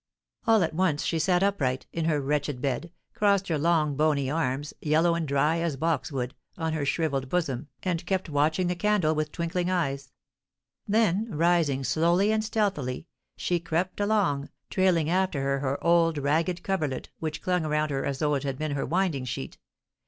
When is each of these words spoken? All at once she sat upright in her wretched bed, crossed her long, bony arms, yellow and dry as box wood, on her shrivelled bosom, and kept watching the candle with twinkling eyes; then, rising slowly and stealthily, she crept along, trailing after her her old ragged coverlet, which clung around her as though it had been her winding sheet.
All 0.47 0.63
at 0.63 0.73
once 0.73 1.05
she 1.05 1.19
sat 1.19 1.43
upright 1.43 1.85
in 1.93 2.05
her 2.05 2.19
wretched 2.19 2.59
bed, 2.59 2.91
crossed 3.13 3.49
her 3.49 3.59
long, 3.59 3.95
bony 3.95 4.31
arms, 4.31 4.73
yellow 4.81 5.13
and 5.13 5.27
dry 5.27 5.59
as 5.59 5.75
box 5.75 6.11
wood, 6.11 6.33
on 6.57 6.73
her 6.73 6.87
shrivelled 6.87 7.29
bosom, 7.29 7.67
and 7.83 8.03
kept 8.07 8.27
watching 8.27 8.65
the 8.65 8.75
candle 8.75 9.13
with 9.13 9.31
twinkling 9.31 9.69
eyes; 9.69 10.11
then, 10.87 11.27
rising 11.29 11.83
slowly 11.83 12.31
and 12.31 12.43
stealthily, 12.43 13.05
she 13.37 13.59
crept 13.59 13.99
along, 13.99 14.49
trailing 14.71 15.07
after 15.07 15.43
her 15.43 15.59
her 15.59 15.83
old 15.83 16.17
ragged 16.17 16.63
coverlet, 16.63 17.09
which 17.19 17.43
clung 17.43 17.63
around 17.63 17.91
her 17.91 18.03
as 18.03 18.17
though 18.17 18.33
it 18.33 18.41
had 18.41 18.57
been 18.57 18.71
her 18.71 18.87
winding 18.87 19.25
sheet. 19.25 19.59